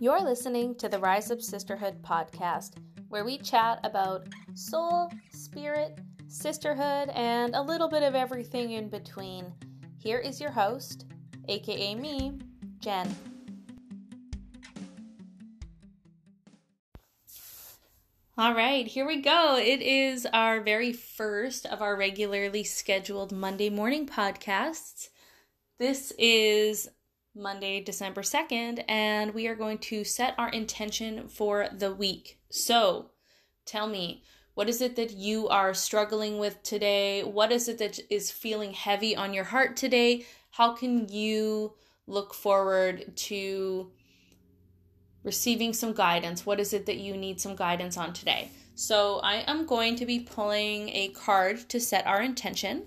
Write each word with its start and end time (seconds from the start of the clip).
You're 0.00 0.20
listening 0.20 0.74
to 0.76 0.88
the 0.88 0.98
Rise 0.98 1.30
Up 1.30 1.40
Sisterhood 1.40 2.02
podcast, 2.02 2.78
where 3.10 3.24
we 3.24 3.38
chat 3.38 3.78
about 3.84 4.26
soul, 4.54 5.12
spirit, 5.30 6.00
sisterhood, 6.26 7.10
and 7.14 7.54
a 7.54 7.62
little 7.62 7.88
bit 7.88 8.02
of 8.02 8.16
everything 8.16 8.72
in 8.72 8.88
between. 8.88 9.52
Here 9.96 10.18
is 10.18 10.40
your 10.40 10.50
host, 10.50 11.06
aka 11.46 11.94
me, 11.94 12.40
Jen. 12.80 13.14
All 18.36 18.52
right, 18.52 18.88
here 18.88 19.06
we 19.06 19.22
go. 19.22 19.56
It 19.56 19.80
is 19.80 20.26
our 20.32 20.60
very 20.60 20.92
first 20.92 21.66
of 21.66 21.80
our 21.80 21.96
regularly 21.96 22.64
scheduled 22.64 23.30
Monday 23.30 23.70
morning 23.70 24.08
podcasts. 24.08 25.10
This 25.78 26.12
is 26.18 26.88
Monday, 27.36 27.80
December 27.80 28.22
2nd, 28.22 28.84
and 28.86 29.34
we 29.34 29.48
are 29.48 29.56
going 29.56 29.78
to 29.78 30.04
set 30.04 30.34
our 30.38 30.50
intention 30.50 31.26
for 31.26 31.66
the 31.72 31.92
week. 31.92 32.38
So, 32.50 33.10
tell 33.66 33.88
me, 33.88 34.22
what 34.54 34.68
is 34.68 34.80
it 34.80 34.94
that 34.96 35.10
you 35.12 35.48
are 35.48 35.74
struggling 35.74 36.38
with 36.38 36.62
today? 36.62 37.24
What 37.24 37.50
is 37.50 37.68
it 37.68 37.78
that 37.78 37.98
is 38.08 38.30
feeling 38.30 38.72
heavy 38.72 39.16
on 39.16 39.34
your 39.34 39.44
heart 39.44 39.76
today? 39.76 40.26
How 40.52 40.74
can 40.74 41.08
you 41.08 41.74
look 42.06 42.34
forward 42.34 43.16
to 43.16 43.90
receiving 45.24 45.72
some 45.72 45.92
guidance? 45.92 46.46
What 46.46 46.60
is 46.60 46.72
it 46.72 46.86
that 46.86 46.98
you 46.98 47.16
need 47.16 47.40
some 47.40 47.56
guidance 47.56 47.96
on 47.96 48.12
today? 48.12 48.50
So, 48.76 49.18
I 49.24 49.42
am 49.48 49.66
going 49.66 49.96
to 49.96 50.06
be 50.06 50.20
pulling 50.20 50.88
a 50.90 51.08
card 51.08 51.68
to 51.70 51.80
set 51.80 52.06
our 52.06 52.22
intention 52.22 52.86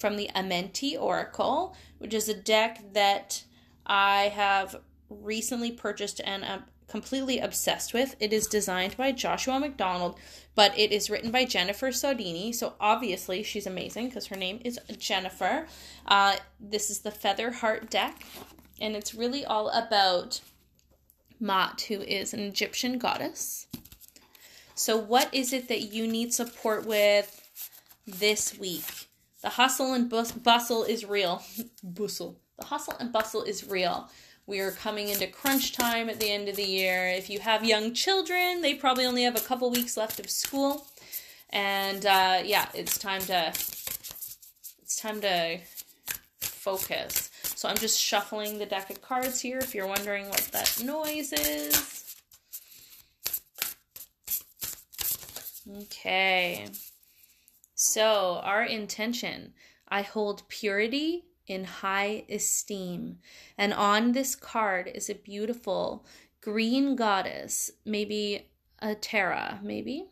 from 0.00 0.16
the 0.16 0.28
Amenti 0.34 1.00
Oracle, 1.00 1.76
which 1.98 2.14
is 2.14 2.28
a 2.28 2.34
deck 2.34 2.92
that 2.94 3.44
I 3.86 4.32
have 4.34 4.76
recently 5.08 5.70
purchased 5.72 6.20
and 6.24 6.44
am 6.44 6.64
completely 6.88 7.38
obsessed 7.40 7.92
with. 7.94 8.14
It 8.20 8.32
is 8.32 8.46
designed 8.46 8.96
by 8.96 9.12
Joshua 9.12 9.58
McDonald, 9.58 10.18
but 10.54 10.76
it 10.78 10.92
is 10.92 11.10
written 11.10 11.30
by 11.30 11.44
Jennifer 11.44 11.88
Sodini. 11.88 12.54
So 12.54 12.74
obviously 12.80 13.42
she's 13.42 13.66
amazing 13.66 14.08
because 14.08 14.26
her 14.26 14.36
name 14.36 14.60
is 14.64 14.78
Jennifer. 14.98 15.66
Uh, 16.06 16.36
this 16.60 16.90
is 16.90 17.00
the 17.00 17.10
Feather 17.10 17.50
Heart 17.50 17.90
deck, 17.90 18.24
and 18.80 18.94
it's 18.94 19.14
really 19.14 19.44
all 19.44 19.68
about 19.70 20.40
Maat, 21.40 21.82
who 21.82 22.00
is 22.00 22.32
an 22.32 22.40
Egyptian 22.40 22.98
goddess. 22.98 23.66
So, 24.74 24.96
what 24.96 25.32
is 25.32 25.54
it 25.54 25.68
that 25.68 25.92
you 25.92 26.06
need 26.06 26.34
support 26.34 26.84
with 26.86 27.42
this 28.06 28.58
week? 28.58 28.84
The 29.42 29.50
hustle 29.50 29.94
and 29.94 30.08
bus- 30.08 30.32
bustle 30.32 30.84
is 30.84 31.04
real. 31.04 31.42
bustle 31.82 32.38
the 32.58 32.66
hustle 32.66 32.96
and 32.98 33.12
bustle 33.12 33.42
is 33.42 33.68
real. 33.68 34.08
We 34.46 34.60
are 34.60 34.70
coming 34.70 35.08
into 35.08 35.26
crunch 35.26 35.72
time 35.72 36.08
at 36.08 36.20
the 36.20 36.30
end 36.30 36.48
of 36.48 36.56
the 36.56 36.64
year. 36.64 37.08
If 37.08 37.28
you 37.28 37.40
have 37.40 37.64
young 37.64 37.92
children, 37.94 38.60
they 38.62 38.74
probably 38.74 39.04
only 39.04 39.24
have 39.24 39.36
a 39.36 39.40
couple 39.40 39.70
weeks 39.70 39.96
left 39.96 40.20
of 40.20 40.30
school. 40.30 40.86
And 41.50 42.06
uh, 42.06 42.42
yeah, 42.44 42.68
it's 42.74 42.98
time 42.98 43.22
to 43.22 43.48
it's 44.82 44.96
time 45.00 45.20
to 45.22 45.58
focus. 46.40 47.30
So 47.42 47.68
I'm 47.68 47.76
just 47.76 47.98
shuffling 47.98 48.58
the 48.58 48.66
deck 48.66 48.90
of 48.90 49.02
cards 49.02 49.40
here 49.40 49.58
if 49.58 49.74
you're 49.74 49.86
wondering 49.86 50.28
what 50.28 50.48
that 50.52 50.80
noise 50.84 51.32
is. 51.32 52.06
Okay. 55.82 56.66
So, 57.74 58.40
our 58.42 58.62
intention 58.62 59.52
I 59.88 60.02
hold 60.02 60.48
purity, 60.48 61.25
in 61.46 61.64
high 61.64 62.24
esteem. 62.28 63.18
And 63.56 63.72
on 63.72 64.12
this 64.12 64.34
card 64.36 64.90
is 64.94 65.08
a 65.08 65.14
beautiful 65.14 66.06
green 66.40 66.96
goddess, 66.96 67.70
maybe 67.84 68.50
a 68.80 68.94
Tara, 68.94 69.60
maybe. 69.62 70.06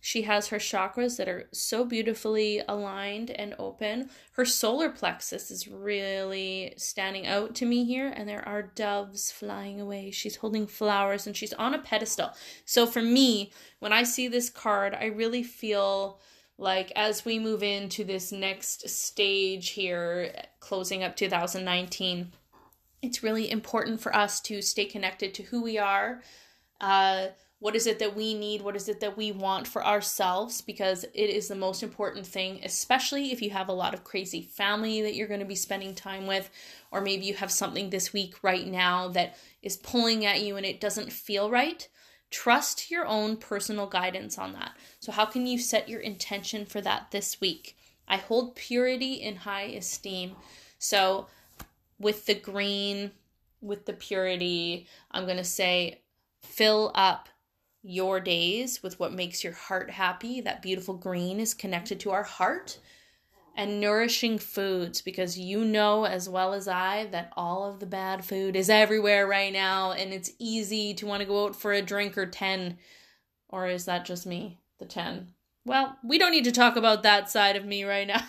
She 0.00 0.22
has 0.22 0.48
her 0.48 0.58
chakras 0.58 1.16
that 1.16 1.28
are 1.28 1.48
so 1.52 1.84
beautifully 1.84 2.62
aligned 2.68 3.30
and 3.30 3.54
open. 3.58 4.10
Her 4.32 4.44
solar 4.44 4.90
plexus 4.90 5.50
is 5.50 5.66
really 5.66 6.74
standing 6.76 7.26
out 7.26 7.56
to 7.56 7.66
me 7.66 7.84
here, 7.84 8.12
and 8.14 8.28
there 8.28 8.46
are 8.48 8.62
doves 8.62 9.32
flying 9.32 9.80
away. 9.80 10.12
She's 10.12 10.36
holding 10.36 10.68
flowers 10.68 11.26
and 11.26 11.36
she's 11.36 11.52
on 11.54 11.74
a 11.74 11.78
pedestal. 11.78 12.30
So, 12.64 12.86
for 12.86 13.02
me, 13.02 13.50
when 13.80 13.92
I 13.92 14.04
see 14.04 14.28
this 14.28 14.50
card, 14.50 14.94
I 14.94 15.06
really 15.06 15.42
feel 15.42 16.20
like 16.58 16.92
as 16.96 17.24
we 17.24 17.38
move 17.38 17.62
into 17.62 18.04
this 18.04 18.32
next 18.32 18.88
stage 18.88 19.70
here 19.70 20.32
closing 20.60 21.02
up 21.02 21.16
2019 21.16 22.32
it's 23.00 23.22
really 23.22 23.50
important 23.50 24.00
for 24.00 24.14
us 24.14 24.40
to 24.40 24.60
stay 24.60 24.84
connected 24.84 25.32
to 25.32 25.44
who 25.44 25.62
we 25.62 25.78
are 25.78 26.20
uh, 26.80 27.28
what 27.60 27.74
is 27.74 27.86
it 27.86 27.98
that 27.98 28.14
we 28.14 28.34
need 28.34 28.62
what 28.62 28.76
is 28.76 28.88
it 28.88 29.00
that 29.00 29.16
we 29.16 29.32
want 29.32 29.66
for 29.66 29.84
ourselves 29.84 30.60
because 30.60 31.04
it 31.14 31.30
is 31.30 31.48
the 31.48 31.54
most 31.54 31.82
important 31.82 32.26
thing 32.26 32.60
especially 32.64 33.32
if 33.32 33.40
you 33.40 33.50
have 33.50 33.68
a 33.68 33.72
lot 33.72 33.94
of 33.94 34.04
crazy 34.04 34.42
family 34.42 35.00
that 35.02 35.14
you're 35.14 35.28
going 35.28 35.40
to 35.40 35.46
be 35.46 35.54
spending 35.54 35.94
time 35.94 36.26
with 36.26 36.50
or 36.90 37.00
maybe 37.00 37.24
you 37.24 37.34
have 37.34 37.50
something 37.50 37.90
this 37.90 38.12
week 38.12 38.34
right 38.42 38.66
now 38.66 39.08
that 39.08 39.36
is 39.62 39.76
pulling 39.76 40.24
at 40.24 40.42
you 40.42 40.56
and 40.56 40.66
it 40.66 40.80
doesn't 40.80 41.12
feel 41.12 41.50
right 41.50 41.88
Trust 42.30 42.90
your 42.90 43.06
own 43.06 43.36
personal 43.36 43.86
guidance 43.86 44.38
on 44.38 44.52
that. 44.52 44.76
So, 45.00 45.12
how 45.12 45.24
can 45.24 45.46
you 45.46 45.58
set 45.58 45.88
your 45.88 46.00
intention 46.00 46.66
for 46.66 46.80
that 46.80 47.10
this 47.10 47.40
week? 47.40 47.76
I 48.06 48.16
hold 48.16 48.56
purity 48.56 49.14
in 49.14 49.36
high 49.36 49.64
esteem. 49.64 50.36
So, 50.78 51.26
with 51.98 52.26
the 52.26 52.34
green, 52.34 53.12
with 53.60 53.86
the 53.86 53.92
purity, 53.92 54.86
I'm 55.10 55.24
going 55.24 55.36
to 55.38 55.44
say 55.44 56.00
fill 56.42 56.92
up 56.94 57.28
your 57.82 58.20
days 58.20 58.82
with 58.82 59.00
what 59.00 59.12
makes 59.12 59.42
your 59.42 59.52
heart 59.52 59.90
happy. 59.90 60.40
That 60.40 60.62
beautiful 60.62 60.94
green 60.94 61.40
is 61.40 61.54
connected 61.54 61.98
to 62.00 62.10
our 62.10 62.24
heart 62.24 62.78
and 63.58 63.80
nourishing 63.80 64.38
foods 64.38 65.02
because 65.02 65.36
you 65.36 65.64
know 65.64 66.04
as 66.04 66.28
well 66.28 66.54
as 66.54 66.68
I 66.68 67.08
that 67.10 67.32
all 67.36 67.68
of 67.68 67.80
the 67.80 67.86
bad 67.86 68.24
food 68.24 68.54
is 68.54 68.70
everywhere 68.70 69.26
right 69.26 69.52
now 69.52 69.90
and 69.90 70.14
it's 70.14 70.30
easy 70.38 70.94
to 70.94 71.06
want 71.06 71.22
to 71.22 71.26
go 71.26 71.46
out 71.46 71.56
for 71.56 71.72
a 71.72 71.82
drink 71.82 72.16
or 72.16 72.24
10 72.24 72.78
or 73.48 73.66
is 73.66 73.84
that 73.86 74.04
just 74.04 74.26
me 74.26 74.60
the 74.78 74.86
10 74.86 75.32
well 75.64 75.96
we 76.04 76.18
don't 76.18 76.30
need 76.30 76.44
to 76.44 76.52
talk 76.52 76.76
about 76.76 77.02
that 77.02 77.28
side 77.28 77.56
of 77.56 77.64
me 77.64 77.82
right 77.82 78.06
now. 78.06 78.22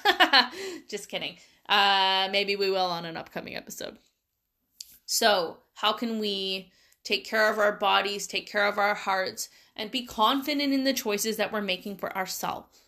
Just 0.90 1.10
kidding. 1.10 1.38
Uh 1.70 2.28
maybe 2.32 2.56
we 2.56 2.72
will 2.72 2.88
on 2.88 3.06
an 3.06 3.16
upcoming 3.16 3.56
episode. 3.56 4.00
So 5.06 5.58
how 5.76 5.94
can 5.94 6.18
we 6.18 6.72
take 7.04 7.24
care 7.24 7.52
of 7.52 7.60
our 7.60 7.74
bodies 7.74 8.26
take 8.26 8.52
care 8.52 8.66
of 8.66 8.80
our 8.80 8.96
hearts 8.96 9.50
and 9.76 9.92
be 9.92 10.08
confident 10.08 10.74
in 10.74 10.86
the 10.86 10.94
choices 10.94 11.38
that 11.38 11.54
we're 11.54 11.62
making 11.62 11.98
for 11.98 12.18
ourselves? 12.18 12.80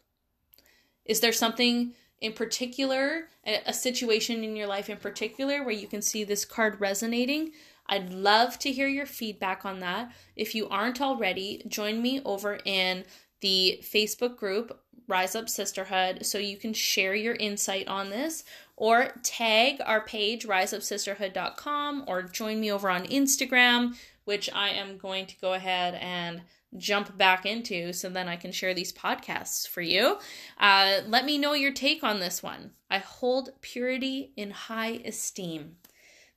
Is 1.06 1.20
there 1.20 1.34
something 1.34 1.94
in 2.22 2.34
particular, 2.34 3.30
a 3.44 3.74
situation 3.74 4.44
in 4.44 4.56
your 4.56 4.68
life 4.68 4.90
in 4.90 4.98
particular 4.98 5.64
where 5.64 5.74
you 5.74 5.88
can 5.88 6.02
see 6.02 6.24
this 6.24 6.46
card 6.46 6.80
resonating, 6.80 7.52
I'd 7.88 8.14
love 8.14 8.60
to 8.60 8.72
hear 8.72 8.88
your 8.88 9.08
feedback 9.08 9.66
on 9.66 9.80
that. 9.80 10.12
If 10.36 10.54
you 10.54 10.70
aren't 10.70 11.02
already, 11.02 11.64
join 11.68 12.02
me 12.02 12.22
over 12.24 12.60
in 12.64 13.04
the 13.42 13.84
Facebook 13.84 14.38
group 14.38 14.80
Rise 15.08 15.36
Up 15.36 15.50
Sisterhood 15.50 16.26
so 16.26 16.38
you 16.38 16.58
can 16.58 16.74
share 16.74 17.16
your 17.16 17.34
insight 17.36 17.88
on 17.88 18.12
this 18.12 18.46
or 18.78 19.14
tag 19.24 19.82
our 19.84 20.02
page 20.02 20.46
riseupsisterhood.com 20.46 22.06
or 22.08 22.22
join 22.24 22.60
me 22.60 22.72
over 22.72 22.90
on 22.90 23.06
Instagram, 23.08 23.96
which 24.26 24.50
I 24.54 24.70
am 24.70 24.98
going 24.98 25.26
to 25.26 25.40
go 25.40 25.54
ahead 25.54 25.96
and 25.96 26.44
jump 26.78 27.18
back 27.18 27.46
into 27.46 27.94
so 27.94 28.10
then 28.10 28.28
I 28.28 28.36
can 28.36 28.52
share 28.52 28.74
these 28.74 28.94
podcasts 28.94 29.68
for 29.68 29.82
you. 29.82 30.18
Uh, 30.60 31.02
let 31.08 31.26
me 31.26 31.38
know 31.38 31.54
your 31.54 31.74
take 31.74 32.04
on 32.04 32.20
this 32.20 32.42
one. 32.42 32.72
I 32.90 33.00
hold 33.00 33.50
purity 33.62 34.32
in 34.36 34.52
high 34.52 35.02
esteem. 35.06 35.78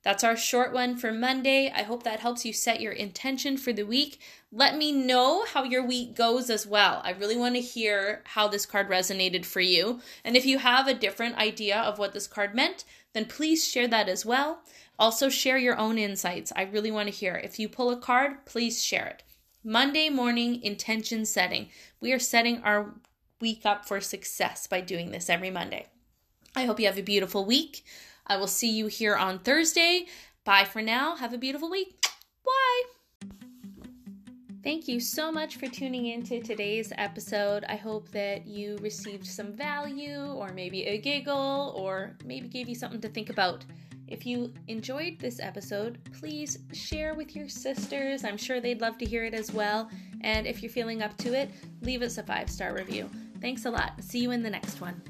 That's 0.05 0.23
our 0.23 0.37
short 0.37 0.75
one 0.75 0.99
for 0.99 1.13
Monday. 1.13 1.73
I 1.75 1.83
hope 1.83 2.03
that 2.03 2.21
helps 2.21 2.45
you 2.45 2.53
set 2.53 2.83
your 2.83 2.93
intention 2.93 3.57
for 3.57 3.73
the 3.73 3.85
week. 3.85 4.21
Let 4.53 4.77
me 4.77 4.93
know 4.93 5.47
how 5.47 5.65
your 5.65 5.83
week 5.83 6.15
goes 6.15 6.51
as 6.51 6.67
well. 6.67 7.01
I 7.03 7.13
really 7.13 7.39
want 7.39 7.55
to 7.55 7.63
hear 7.63 8.23
how 8.25 8.47
this 8.47 8.67
card 8.67 8.91
resonated 8.91 9.47
for 9.47 9.63
you. 9.63 10.01
And 10.23 10.37
if 10.37 10.45
you 10.45 10.59
have 10.59 10.87
a 10.87 10.95
different 10.95 11.37
idea 11.37 11.79
of 11.79 11.99
what 11.99 12.13
this 12.13 12.27
card 12.27 12.55
meant, 12.55 12.85
then 13.15 13.25
please 13.25 13.67
share 13.67 13.89
that 13.89 14.11
as 14.11 14.27
well. 14.27 14.61
Also, 14.99 15.31
share 15.31 15.57
your 15.57 15.79
own 15.79 15.97
insights. 15.97 16.53
I 16.55 16.63
really 16.65 16.91
want 16.91 17.09
to 17.09 17.15
hear. 17.15 17.37
If 17.37 17.59
you 17.59 17.71
pull 17.71 17.91
a 17.91 17.97
card, 17.97 18.45
please 18.45 18.85
share 18.85 19.07
it. 19.07 19.23
Monday 19.67 20.11
morning 20.11 20.63
intention 20.63 21.25
setting. 21.25 21.71
We 21.99 22.13
are 22.13 22.19
setting 22.19 22.63
our 22.63 22.97
week 23.41 23.63
up 23.65 23.89
for 23.89 23.99
success 23.99 24.67
by 24.67 24.83
doing 24.83 25.11
this 25.11 25.31
every 25.31 25.51
Monday. 25.51 25.87
I 26.55 26.67
hope 26.67 26.79
you 26.79 26.85
have 26.85 26.99
a 26.99 27.03
beautiful 27.03 27.47
week. 27.47 27.83
I 28.27 28.37
will 28.37 28.47
see 28.47 28.71
you 28.71 28.89
here 28.89 29.17
on 29.17 29.39
Thursday. 29.39 30.05
Bye 30.45 30.65
for 30.65 30.83
now. 30.83 31.17
Have 31.17 31.33
a 31.33 31.39
beautiful 31.39 31.71
week. 31.71 31.99
Bye. 32.45 32.83
Thank 34.63 34.87
you 34.87 35.01
so 35.01 35.33
much 35.33 35.57
for 35.57 35.67
tuning 35.67 36.09
in 36.09 36.23
to 36.25 36.43
today's 36.43 36.93
episode. 36.99 37.65
I 37.67 37.77
hope 37.77 38.11
that 38.11 38.47
you 38.47 38.77
received 38.83 39.27
some 39.27 39.55
value, 39.55 40.21
or 40.21 40.53
maybe 40.53 40.85
a 40.85 40.99
giggle, 40.99 41.73
or 41.75 42.19
maybe 42.23 42.49
gave 42.49 42.69
you 42.69 42.75
something 42.75 43.01
to 43.01 43.09
think 43.09 43.31
about. 43.31 43.65
If 44.07 44.27
you 44.27 44.53
enjoyed 44.69 45.19
this 45.19 45.41
episode, 45.41 45.99
please 46.19 46.59
share 46.73 47.15
with 47.15 47.35
your 47.35 47.49
sisters. 47.49 48.25
I'm 48.25 48.37
sure 48.37 48.61
they'd 48.61 48.81
love 48.81 48.99
to 48.99 49.05
hear 49.05 49.25
it 49.25 49.35
as 49.35 49.53
well. 49.53 49.91
And 50.21 50.47
if 50.47 50.63
you're 50.63 50.71
feeling 50.71 51.03
up 51.03 51.17
to 51.19 51.35
it, 51.35 51.51
leave 51.83 52.03
us 52.03 52.19
a 52.19 52.23
five 52.23 52.51
star 52.51 52.75
review. 52.75 53.09
Thanks 53.41 53.65
a 53.65 53.71
lot. 53.71 53.93
See 54.03 54.21
you 54.21 54.31
in 54.31 54.43
the 54.43 54.51
next 54.51 54.81
one. 54.81 55.01